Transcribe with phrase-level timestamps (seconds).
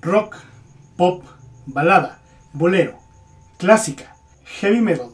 [0.00, 0.36] rock,
[0.96, 1.24] pop,
[1.66, 2.20] balada,
[2.52, 2.98] bolero,
[3.58, 5.10] clásica, heavy metal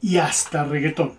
[0.00, 1.18] y hasta reggaetón.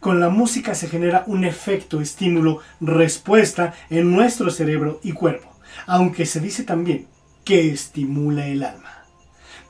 [0.00, 5.48] Con la música se genera un efecto estímulo-respuesta en nuestro cerebro y cuerpo,
[5.86, 7.06] aunque se dice también
[7.44, 9.04] que estimula el alma.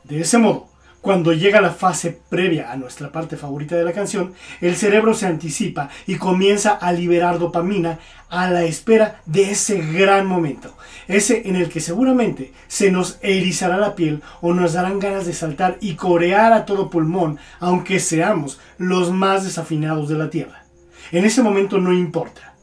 [0.04, 0.71] De ese modo,
[1.02, 5.26] cuando llega la fase previa a nuestra parte favorita de la canción, el cerebro se
[5.26, 7.98] anticipa y comienza a liberar dopamina
[8.30, 10.74] a la espera de ese gran momento,
[11.08, 15.34] ese en el que seguramente se nos erizará la piel o nos darán ganas de
[15.34, 20.66] saltar y corear a todo pulmón, aunque seamos los más desafinados de la tierra.
[21.10, 22.54] En ese momento no importa,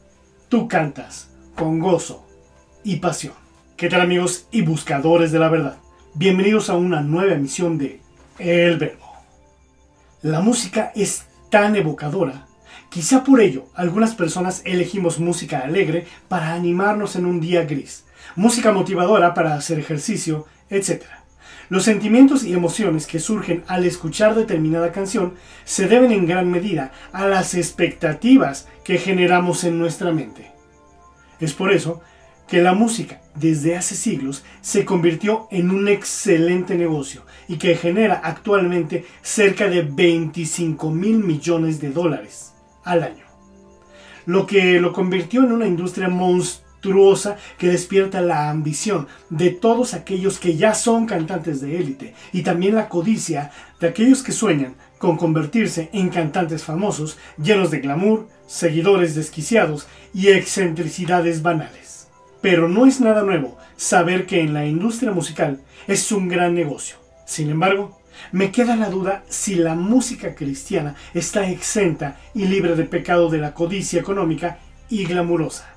[0.48, 2.26] tú cantas con gozo
[2.84, 3.34] y pasión.
[3.76, 5.76] ¿Qué tal amigos y buscadores de la verdad?
[6.14, 7.99] Bienvenidos a una nueva emisión de
[8.40, 9.06] el verbo.
[10.22, 12.46] La música es tan evocadora.
[12.88, 18.04] Quizá por ello algunas personas elegimos música alegre para animarnos en un día gris,
[18.36, 21.04] música motivadora para hacer ejercicio, etc.
[21.68, 26.92] Los sentimientos y emociones que surgen al escuchar determinada canción se deben en gran medida
[27.12, 30.50] a las expectativas que generamos en nuestra mente.
[31.38, 32.00] Es por eso
[32.50, 38.20] que la música desde hace siglos se convirtió en un excelente negocio y que genera
[38.24, 42.52] actualmente cerca de 25 mil millones de dólares
[42.84, 43.24] al año.
[44.26, 50.40] Lo que lo convirtió en una industria monstruosa que despierta la ambición de todos aquellos
[50.40, 55.16] que ya son cantantes de élite y también la codicia de aquellos que sueñan con
[55.16, 61.79] convertirse en cantantes famosos llenos de glamour, seguidores desquiciados y excentricidades banales.
[62.40, 66.96] Pero no es nada nuevo saber que en la industria musical es un gran negocio.
[67.26, 68.00] Sin embargo,
[68.32, 73.38] me queda la duda si la música cristiana está exenta y libre de pecado de
[73.38, 75.74] la codicia económica y glamurosa.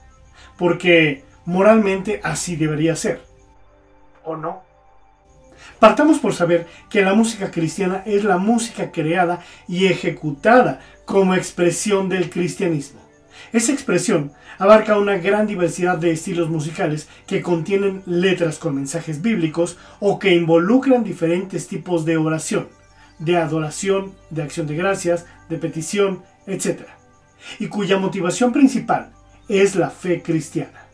[0.57, 3.21] Porque moralmente así debería ser.
[4.23, 4.63] ¿O no?
[5.79, 12.07] Partamos por saber que la música cristiana es la música creada y ejecutada como expresión
[12.07, 13.02] del cristianismo.
[13.51, 19.77] Esa expresión abarca una gran diversidad de estilos musicales que contienen letras con mensajes bíblicos
[19.99, 22.67] o que involucran diferentes tipos de oración,
[23.19, 26.81] de adoración, de acción de gracias, de petición, etc.
[27.59, 29.11] Y cuya motivación principal
[29.47, 30.85] es la fe cristiana.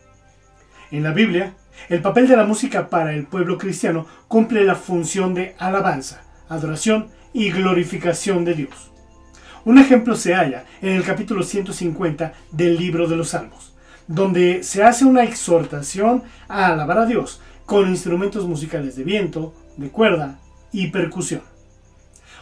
[0.90, 1.54] En la Biblia,
[1.88, 7.08] el papel de la música para el pueblo cristiano cumple la función de alabanza, adoración
[7.32, 8.89] y glorificación de Dios.
[9.64, 13.74] Un ejemplo se halla en el capítulo 150 del libro de los Salmos,
[14.06, 19.90] donde se hace una exhortación a alabar a Dios con instrumentos musicales de viento, de
[19.90, 20.38] cuerda
[20.72, 21.42] y percusión.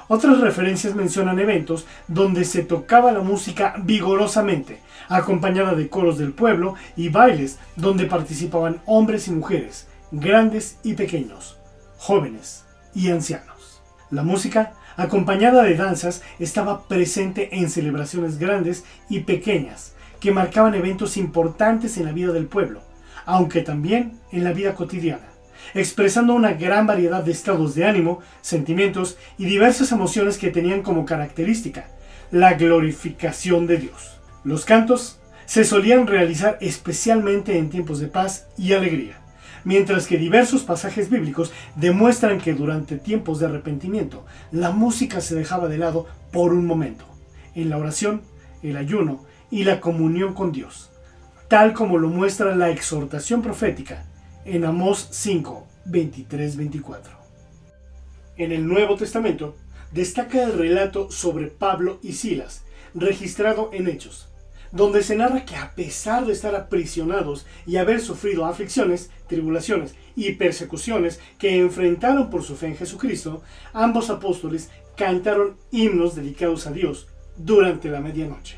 [0.06, 6.76] Otras referencias mencionan eventos donde se tocaba la música vigorosamente, acompañada de coros del pueblo
[6.96, 11.58] y bailes donde participaban hombres y mujeres, grandes y pequeños,
[11.98, 12.64] jóvenes
[12.94, 13.82] y ancianos.
[14.10, 21.16] La música acompañada de danzas, estaba presente en celebraciones grandes y pequeñas, que marcaban eventos
[21.16, 22.82] importantes en la vida del pueblo,
[23.25, 25.28] aunque también en la vida cotidiana,
[25.72, 31.06] expresando una gran variedad de estados de ánimo, sentimientos y diversas emociones que tenían como
[31.06, 31.86] característica
[32.32, 34.19] la glorificación de Dios.
[34.42, 39.16] Los cantos se solían realizar especialmente en tiempos de paz y alegría
[39.68, 45.68] mientras que diversos pasajes bíblicos demuestran que durante tiempos de arrepentimiento la música se dejaba
[45.68, 47.04] de lado por un momento,
[47.54, 48.22] en la oración,
[48.62, 50.90] el ayuno y la comunión con Dios,
[51.48, 54.06] tal como lo muestra la exhortación profética
[54.46, 57.00] en Amós 5, 23-24.
[58.38, 59.54] En el Nuevo Testamento
[59.92, 62.64] destaca el relato sobre Pablo y Silas,
[62.94, 64.30] registrado en Hechos,
[64.72, 70.32] donde se narra que a pesar de estar aprisionados y haber sufrido aflicciones, tribulaciones y
[70.32, 73.42] persecuciones que enfrentaron por su fe en Jesucristo,
[73.72, 78.56] ambos apóstoles cantaron himnos dedicados a Dios durante la medianoche.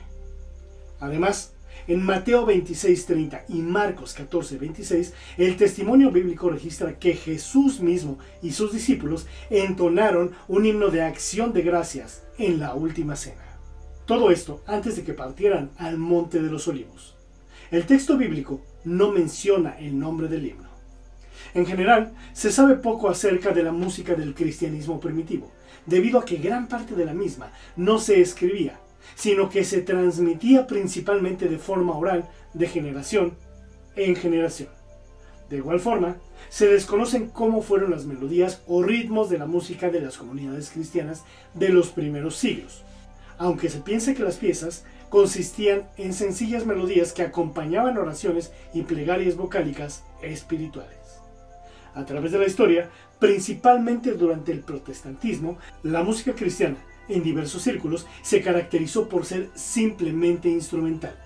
[1.00, 1.54] Además,
[1.86, 8.72] en Mateo 26:30 y Marcos 14:26, el testimonio bíblico registra que Jesús mismo y sus
[8.72, 13.49] discípulos entonaron un himno de acción de gracias en la última cena.
[14.10, 17.14] Todo esto antes de que partieran al monte de los olivos.
[17.70, 20.68] El texto bíblico no menciona el nombre del himno.
[21.54, 25.52] En general, se sabe poco acerca de la música del cristianismo primitivo,
[25.86, 28.80] debido a que gran parte de la misma no se escribía,
[29.14, 33.34] sino que se transmitía principalmente de forma oral de generación
[33.94, 34.70] en generación.
[35.48, 36.16] De igual forma,
[36.48, 41.22] se desconocen cómo fueron las melodías o ritmos de la música de las comunidades cristianas
[41.54, 42.82] de los primeros siglos
[43.40, 49.34] aunque se piense que las piezas consistían en sencillas melodías que acompañaban oraciones y plegarias
[49.34, 50.98] vocálicas espirituales.
[51.94, 56.76] A través de la historia, principalmente durante el protestantismo, la música cristiana
[57.08, 61.16] en diversos círculos se caracterizó por ser simplemente instrumental.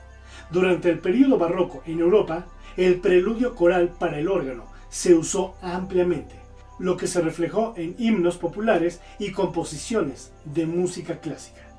[0.52, 2.46] Durante el período barroco en Europa,
[2.76, 6.36] el preludio coral para el órgano se usó ampliamente,
[6.78, 11.73] lo que se reflejó en himnos populares y composiciones de música clásica.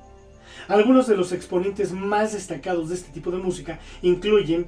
[0.68, 4.68] Algunos de los exponentes más destacados de este tipo de música incluyen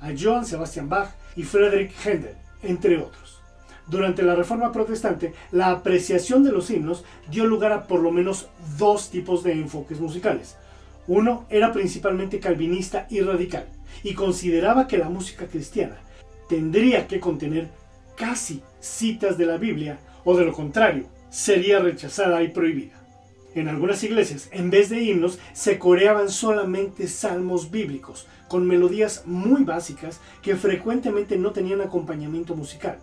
[0.00, 3.40] a Johann Sebastian Bach y Friedrich Händel, entre otros.
[3.88, 8.48] Durante la Reforma Protestante, la apreciación de los himnos dio lugar a por lo menos
[8.76, 10.56] dos tipos de enfoques musicales.
[11.06, 13.66] Uno era principalmente calvinista y radical,
[14.02, 15.96] y consideraba que la música cristiana
[16.50, 17.68] tendría que contener
[18.14, 22.97] casi citas de la Biblia, o de lo contrario, sería rechazada y prohibida.
[23.58, 29.64] En algunas iglesias, en vez de himnos, se coreaban solamente salmos bíblicos, con melodías muy
[29.64, 33.00] básicas que frecuentemente no tenían acompañamiento musical.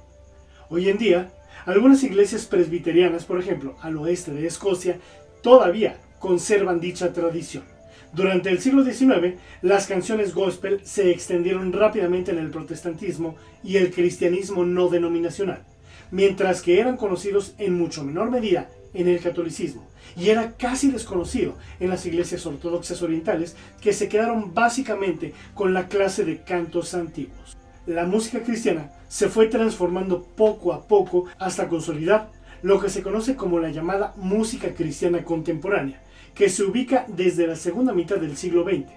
[0.70, 1.34] Hoy en día,
[1.66, 4.98] algunas iglesias presbiterianas, por ejemplo, al oeste de Escocia,
[5.44, 7.66] todavía conservan dicha tradición.
[8.14, 13.92] Durante el siglo XIX, las canciones gospel se extendieron rápidamente en el protestantismo y el
[13.92, 15.64] cristianismo no denominacional,
[16.12, 19.86] mientras que eran conocidos en mucho menor medida en el catolicismo
[20.16, 25.88] y era casi desconocido en las iglesias ortodoxas orientales que se quedaron básicamente con la
[25.88, 27.58] clase de cantos antiguos.
[27.86, 32.32] La música cristiana se fue transformando poco a poco hasta consolidar
[32.64, 36.02] lo que se conoce como la llamada música cristiana contemporánea,
[36.34, 38.92] que se ubica desde la segunda mitad del siglo XX.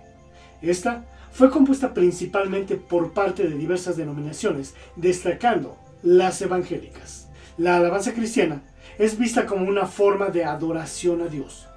[0.63, 7.29] Esta fue compuesta principalmente por parte de diversas denominaciones, destacando las evangélicas.
[7.59, 8.63] La alabanza cristiana
[8.99, 11.69] es vista como una forma de adoración a Dios,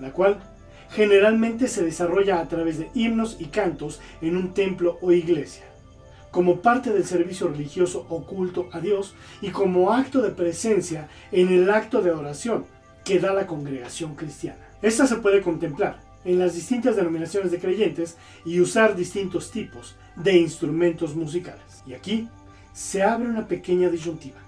[0.00, 0.38] la cual
[0.90, 5.64] generalmente se desarrolla a través de himnos y cantos en un templo o iglesia,
[6.30, 11.70] como parte del servicio religioso oculto a Dios y como acto de presencia en el
[11.70, 12.66] acto de adoración
[13.04, 14.58] que da la congregación cristiana.
[14.82, 20.36] Esta se puede contemplar en las distintas denominaciones de creyentes y usar distintos tipos de
[20.38, 21.82] instrumentos musicales.
[21.86, 22.28] Y aquí
[22.72, 24.43] se abre una pequeña disyuntiva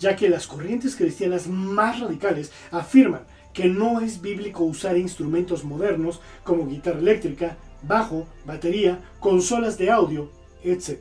[0.00, 6.20] ya que las corrientes cristianas más radicales afirman que no es bíblico usar instrumentos modernos
[6.42, 10.30] como guitarra eléctrica, bajo, batería, consolas de audio,
[10.64, 10.98] etc.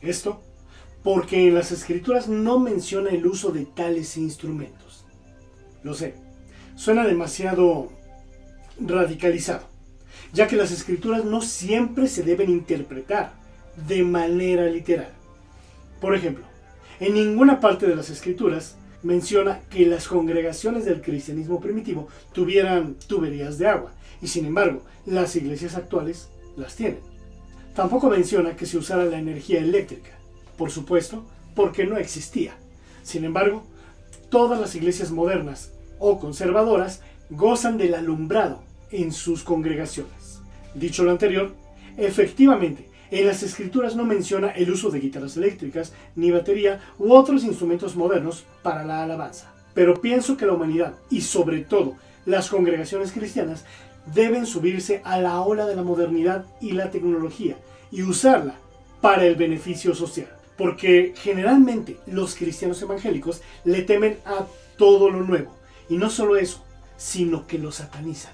[0.00, 0.42] Esto
[1.02, 5.04] porque en las escrituras no menciona el uso de tales instrumentos.
[5.82, 6.14] Lo sé,
[6.74, 7.90] suena demasiado
[8.78, 9.66] radicalizado,
[10.32, 13.32] ya que las escrituras no siempre se deben interpretar
[13.88, 15.12] de manera literal.
[16.00, 16.49] Por ejemplo,
[17.00, 23.58] en ninguna parte de las escrituras menciona que las congregaciones del cristianismo primitivo tuvieran tuberías
[23.58, 27.00] de agua, y sin embargo, las iglesias actuales las tienen.
[27.74, 30.10] Tampoco menciona que se usara la energía eléctrica,
[30.58, 31.24] por supuesto,
[31.54, 32.52] porque no existía.
[33.02, 33.64] Sin embargo,
[34.28, 37.00] todas las iglesias modernas o conservadoras
[37.30, 40.40] gozan del alumbrado en sus congregaciones.
[40.74, 41.54] Dicho lo anterior,
[41.96, 47.44] efectivamente, en las escrituras no menciona el uso de guitarras eléctricas, ni batería u otros
[47.44, 49.52] instrumentos modernos para la alabanza.
[49.74, 51.96] Pero pienso que la humanidad, y sobre todo
[52.26, 53.64] las congregaciones cristianas,
[54.14, 57.56] deben subirse a la ola de la modernidad y la tecnología
[57.90, 58.54] y usarla
[59.00, 60.28] para el beneficio social.
[60.56, 65.56] Porque generalmente los cristianos evangélicos le temen a todo lo nuevo.
[65.88, 66.62] Y no solo eso,
[66.96, 68.32] sino que lo satanizan.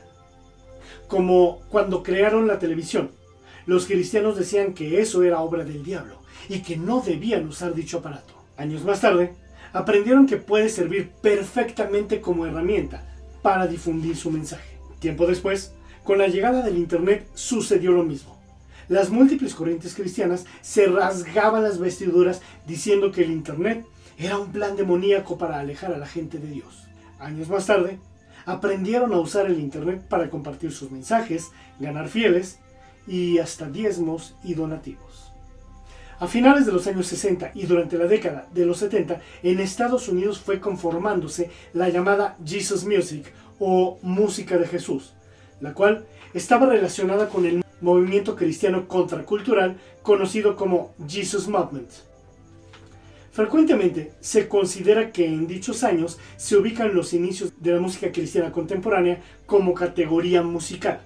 [1.09, 3.11] Como cuando crearon la televisión
[3.66, 7.99] los cristianos decían que eso era obra del diablo y que no debían usar dicho
[7.99, 8.35] aparato.
[8.56, 9.35] Años más tarde,
[9.73, 13.04] aprendieron que puede servir perfectamente como herramienta
[13.42, 14.78] para difundir su mensaje.
[15.00, 15.73] Tiempo después,
[16.04, 18.37] con la llegada del Internet sucedió lo mismo.
[18.88, 23.85] Las múltiples corrientes cristianas se rasgaban las vestiduras diciendo que el Internet
[24.16, 26.87] era un plan demoníaco para alejar a la gente de Dios.
[27.18, 27.99] Años más tarde,
[28.44, 32.61] aprendieron a usar el Internet para compartir sus mensajes, ganar fieles
[33.06, 35.32] y hasta diezmos y donativos.
[36.18, 40.08] A finales de los años 60 y durante la década de los 70, en Estados
[40.08, 43.26] Unidos fue conformándose la llamada Jesus Music
[43.58, 45.12] o música de Jesús,
[45.60, 51.90] la cual estaba relacionada con el movimiento cristiano contracultural conocido como Jesus Movement.
[53.30, 58.50] Frecuentemente se considera que en dichos años se ubican los inicios de la música cristiana
[58.50, 61.00] contemporánea como categoría musical.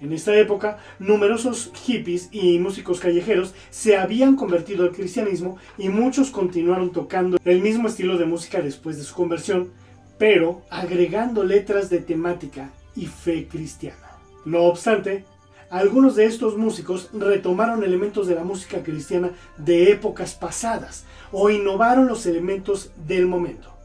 [0.00, 6.30] En esta época, numerosos hippies y músicos callejeros se habían convertido al cristianismo y muchos
[6.30, 9.70] continuaron tocando el mismo estilo de música después de su conversión,
[10.18, 13.96] pero agregando letras de temática y fe cristiana.
[14.44, 15.24] No obstante,
[15.70, 22.06] algunos de estos músicos retomaron elementos de la música cristiana de épocas pasadas o innovaron
[22.06, 23.75] los elementos del momento.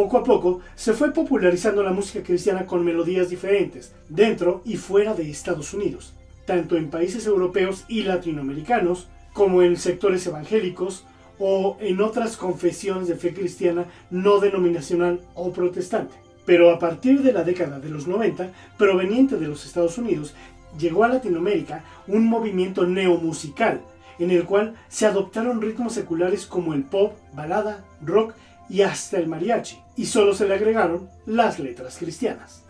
[0.00, 5.12] Poco a poco se fue popularizando la música cristiana con melodías diferentes, dentro y fuera
[5.12, 6.14] de Estados Unidos,
[6.46, 11.04] tanto en países europeos y latinoamericanos, como en sectores evangélicos
[11.38, 16.14] o en otras confesiones de fe cristiana no denominacional o protestante.
[16.46, 20.32] Pero a partir de la década de los 90, proveniente de los Estados Unidos,
[20.78, 23.82] llegó a Latinoamérica un movimiento neomusical,
[24.18, 28.32] en el cual se adoptaron ritmos seculares como el pop, balada, rock
[28.70, 32.64] y hasta el mariachi, y solo se le agregaron las letras cristianas.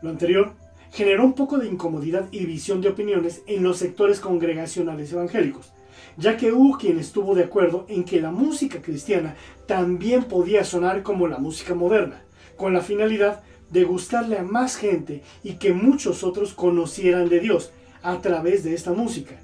[0.00, 0.52] Lo anterior
[0.92, 5.72] generó un poco de incomodidad y división de opiniones en los sectores congregacionales evangélicos,
[6.16, 9.34] ya que hubo quien estuvo de acuerdo en que la música cristiana
[9.66, 12.22] también podía sonar como la música moderna,
[12.56, 17.72] con la finalidad de gustarle a más gente y que muchos otros conocieran de Dios
[18.02, 19.40] a través de esta música,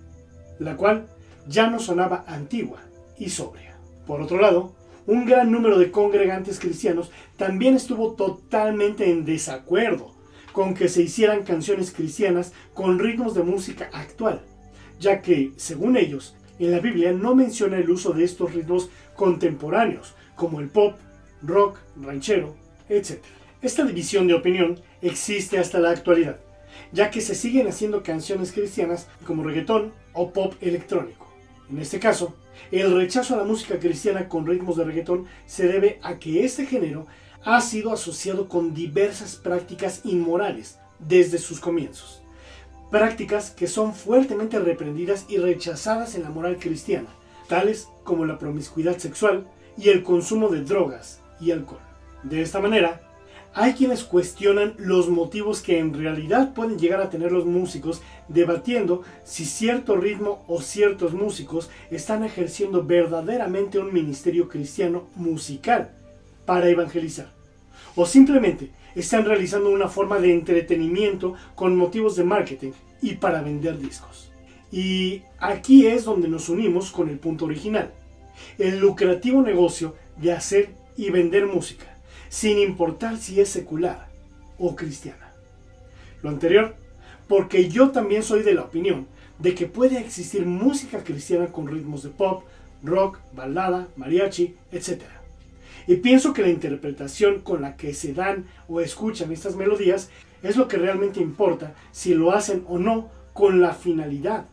[0.59, 1.09] la cual
[1.49, 2.78] ya no sonaba antigua
[3.19, 3.76] y sobria.
[4.07, 4.75] Por otro lado,
[5.08, 10.14] un gran número de congregantes cristianos también estuvo totalmente en desacuerdo
[10.52, 14.42] con que se hicieran canciones cristianas con ritmos de música actual,
[15.00, 20.14] ya que, según ellos, en la Biblia no menciona el uso de estos ritmos contemporáneos,
[20.36, 20.98] como el pop,
[21.42, 22.54] rock, ranchero,
[22.90, 23.22] etc.
[23.62, 26.38] Esta división de opinión existe hasta la actualidad,
[26.92, 31.32] ya que se siguen haciendo canciones cristianas como reggaetón o pop electrónico.
[31.70, 32.34] En este caso,
[32.70, 36.66] el rechazo a la música cristiana con ritmos de reggaetón se debe a que este
[36.66, 37.06] género
[37.44, 42.22] ha sido asociado con diversas prácticas inmorales desde sus comienzos.
[42.90, 47.08] Prácticas que son fuertemente reprendidas y rechazadas en la moral cristiana,
[47.48, 49.46] tales como la promiscuidad sexual
[49.76, 51.80] y el consumo de drogas y alcohol.
[52.22, 53.07] De esta manera,
[53.60, 59.02] hay quienes cuestionan los motivos que en realidad pueden llegar a tener los músicos debatiendo
[59.24, 65.90] si cierto ritmo o ciertos músicos están ejerciendo verdaderamente un ministerio cristiano musical
[66.46, 67.32] para evangelizar.
[67.96, 72.70] O simplemente están realizando una forma de entretenimiento con motivos de marketing
[73.02, 74.30] y para vender discos.
[74.70, 77.90] Y aquí es donde nos unimos con el punto original,
[78.56, 81.88] el lucrativo negocio de hacer y vender música
[82.28, 84.08] sin importar si es secular
[84.58, 85.32] o cristiana.
[86.23, 86.76] Lo anterior,
[87.28, 89.06] porque yo también soy de la opinión
[89.38, 92.42] de que puede existir música cristiana con ritmos de pop,
[92.82, 95.02] rock, balada, mariachi, etc.
[95.87, 100.11] Y pienso que la interpretación con la que se dan o escuchan estas melodías
[100.42, 104.47] es lo que realmente importa si lo hacen o no con la finalidad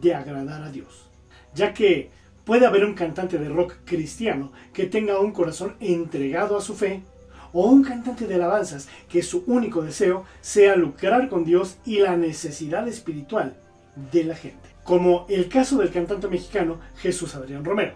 [0.00, 1.08] de agradar a Dios.
[1.54, 2.10] Ya que
[2.44, 7.02] puede haber un cantante de rock cristiano que tenga un corazón entregado a su fe
[7.52, 12.16] o un cantante de alabanzas que su único deseo sea lucrar con Dios y la
[12.16, 13.56] necesidad espiritual
[14.10, 14.70] de la gente.
[14.84, 17.94] Como el caso del cantante mexicano Jesús Adrián Romero,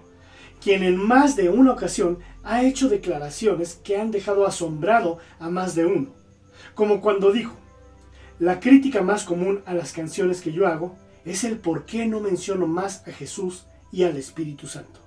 [0.63, 5.75] quien en más de una ocasión ha hecho declaraciones que han dejado asombrado a más
[5.75, 6.11] de uno,
[6.75, 7.55] como cuando dijo,
[8.39, 10.95] la crítica más común a las canciones que yo hago
[11.25, 15.01] es el por qué no menciono más a Jesús y al Espíritu Santo.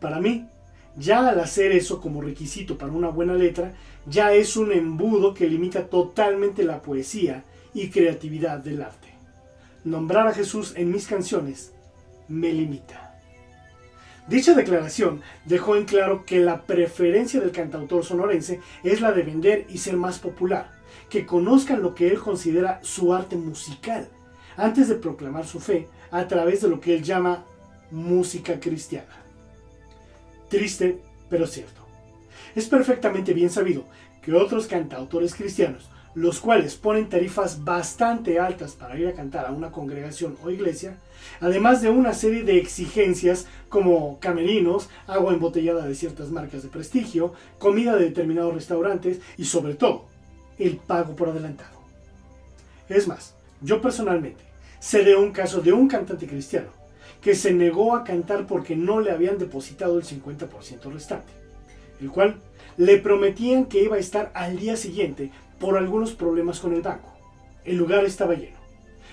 [0.00, 0.48] Para mí,
[0.96, 3.74] ya al hacer eso como requisito para una buena letra,
[4.06, 7.44] ya es un embudo que limita totalmente la poesía
[7.74, 9.08] y creatividad del arte.
[9.84, 11.72] Nombrar a Jesús en mis canciones
[12.28, 13.18] me limita.
[14.28, 19.66] Dicha declaración dejó en claro que la preferencia del cantautor sonorense es la de vender
[19.68, 20.70] y ser más popular,
[21.10, 24.08] que conozcan lo que él considera su arte musical,
[24.56, 27.44] antes de proclamar su fe a través de lo que él llama
[27.90, 29.21] música cristiana.
[30.52, 30.98] Triste,
[31.30, 31.80] pero cierto.
[32.54, 33.84] Es perfectamente bien sabido
[34.20, 39.50] que otros cantautores cristianos, los cuales ponen tarifas bastante altas para ir a cantar a
[39.50, 40.98] una congregación o iglesia,
[41.40, 47.32] además de una serie de exigencias como camerinos, agua embotellada de ciertas marcas de prestigio,
[47.58, 50.04] comida de determinados restaurantes y sobre todo,
[50.58, 51.80] el pago por adelantado.
[52.90, 54.44] Es más, yo personalmente
[54.80, 56.81] sé de un caso de un cantante cristiano
[57.22, 61.32] que se negó a cantar porque no le habían depositado el 50% restante,
[62.00, 62.36] el cual
[62.76, 67.16] le prometían que iba a estar al día siguiente por algunos problemas con el banco.
[67.64, 68.56] El lugar estaba lleno.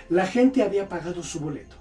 [0.09, 1.75] La gente había pagado su boleto.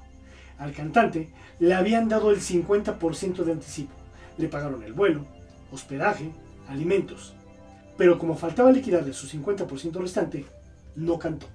[0.59, 1.31] Al cantante
[1.61, 3.95] le habían dado el 50% de anticipo.
[4.37, 5.25] Le pagaron el vuelo,
[5.73, 6.31] hospedaje,
[6.69, 7.33] alimentos.
[7.97, 10.45] Pero como faltaba liquidarle su 50% restante,
[10.95, 11.47] no cantó.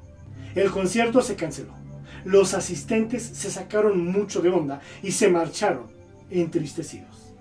[0.56, 1.83] El concierto se canceló
[2.26, 5.88] los asistentes se sacaron mucho de onda y se marcharon
[6.30, 7.34] entristecidos.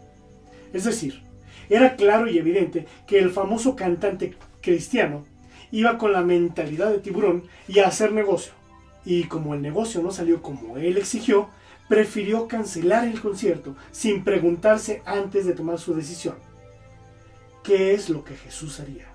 [0.73, 1.23] Es decir,
[1.69, 5.25] era claro y evidente que el famoso cantante cristiano
[5.71, 8.53] iba con la mentalidad de tiburón y a hacer negocio,
[9.05, 11.49] y como el negocio no salió como él exigió,
[11.89, 16.37] prefirió cancelar el concierto sin preguntarse antes de tomar su decisión.
[17.63, 19.07] ¿Qué es lo que Jesús haría?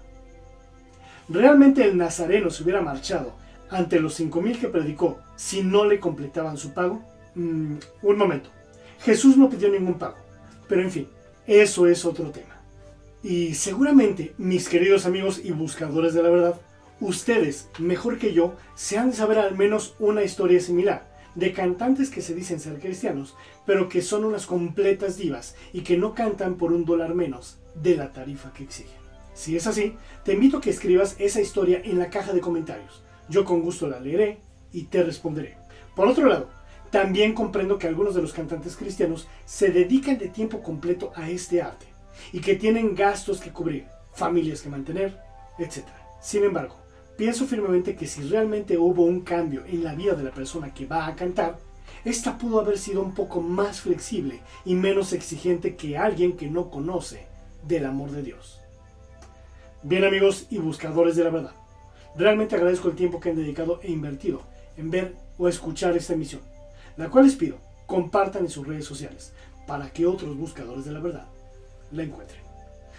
[1.30, 3.36] ¿Realmente el Nazareno se hubiera marchado
[3.70, 7.02] ante los 5.000 que predicó si no le completaban su pago?
[7.36, 8.50] Mm, un momento.
[9.02, 10.16] Jesús no pidió ningún pago.
[10.68, 11.08] Pero en fin,
[11.46, 12.56] eso es otro tema.
[13.24, 16.62] Y seguramente, mis queridos amigos y buscadores de la verdad,
[17.00, 22.10] ustedes, mejor que yo, se han de saber al menos una historia similar de cantantes
[22.10, 26.56] que se dicen ser cristianos, pero que son unas completas divas y que no cantan
[26.56, 28.98] por un dólar menos de la tarifa que exigen.
[29.36, 29.96] Si es así,
[30.26, 33.04] te invito a que escribas esa historia en la caja de comentarios.
[33.30, 34.40] Yo con gusto la leeré
[34.72, 35.58] y te responderé.
[35.96, 36.50] Por otro lado,
[36.92, 41.62] también comprendo que algunos de los cantantes cristianos se dedican de tiempo completo a este
[41.62, 41.86] arte
[42.32, 45.20] y que tienen gastos que cubrir, familias que mantener,
[45.60, 45.86] etc.
[46.22, 46.76] Sin embargo,
[47.18, 50.86] pienso firmemente que si realmente hubo un cambio en la vida de la persona que
[50.86, 51.58] va a cantar,
[52.06, 56.70] esta pudo haber sido un poco más flexible y menos exigente que alguien que no
[56.70, 57.28] conoce
[57.68, 58.62] del amor de Dios.
[59.84, 61.54] Bien amigos y buscadores de la verdad,
[62.18, 64.42] realmente agradezco el tiempo que han dedicado e invertido
[64.78, 66.42] en ver o escuchar esta emisión,
[66.98, 69.34] la cual les pido compartan en sus redes sociales
[69.66, 71.26] para que otros buscadores de la verdad
[71.92, 72.42] la encuentren.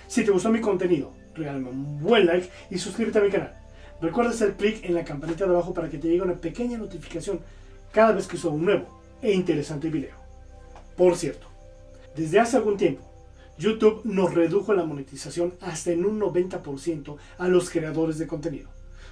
[0.07, 3.55] Si te gustó mi contenido, regálame un buen like y suscríbete a mi canal.
[4.01, 7.41] Recuerda hacer clic en la campanita de abajo para que te llegue una pequeña notificación
[7.93, 8.87] cada vez que suba un nuevo
[9.21, 10.15] e interesante video.
[10.97, 11.47] Por cierto,
[12.17, 13.03] desde hace algún tiempo,
[13.59, 18.69] YouTube nos redujo la monetización hasta en un 90% a los creadores de contenido,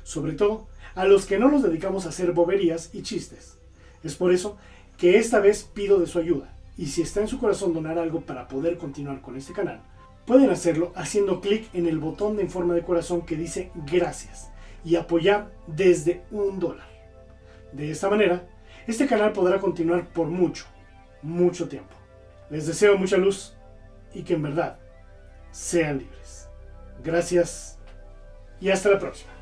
[0.07, 3.59] sobre todo a los que no nos dedicamos a hacer boberías y chistes.
[4.05, 4.57] Es por eso
[4.97, 8.21] que esta vez pido de su ayuda y si está en su corazón donar algo
[8.21, 9.83] para poder continuar con este canal,
[10.25, 14.53] pueden hacerlo haciendo clic en el botón de en forma de corazón que dice gracias
[14.85, 16.87] y apoyar desde un dólar.
[17.73, 18.49] De esta manera,
[18.87, 20.67] este canal podrá continuar por mucho,
[21.21, 21.97] mucho tiempo.
[22.49, 23.57] Les deseo mucha luz
[24.15, 24.79] y que en verdad
[25.51, 26.49] sean libres.
[27.03, 27.81] Gracias
[28.61, 29.36] y hasta la próxima.